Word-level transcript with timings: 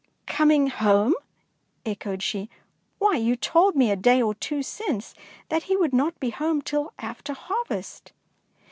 "Coming 0.25 0.65
home," 0.65 1.13
echoed 1.85 2.23
she;" 2.23 2.49
why, 2.97 3.17
you 3.17 3.35
told 3.35 3.75
me 3.75 3.91
a 3.91 3.95
day 3.95 4.19
or 4.19 4.33
two 4.33 4.63
since 4.63 5.13
that 5.49 5.65
he 5.69 5.77
would 5.77 5.93
not 5.93 6.19
be 6.19 6.31
home 6.31 6.63
till 6.63 6.91
after 6.97 7.33
harvest." 7.33 8.11